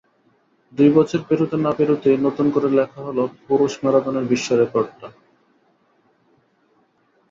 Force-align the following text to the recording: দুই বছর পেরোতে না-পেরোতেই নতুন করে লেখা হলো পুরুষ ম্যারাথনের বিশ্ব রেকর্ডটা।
দুই 0.73 0.89
বছর 0.89 1.19
পেরোতে 1.27 1.57
না-পেরোতেই 1.57 2.17
নতুন 2.17 2.45
করে 2.53 2.67
লেখা 2.71 2.99
হলো 3.07 3.23
পুরুষ 3.47 3.73
ম্যারাথনের 3.83 4.25
বিশ্ব 4.31 4.49
রেকর্ডটা। 4.55 5.07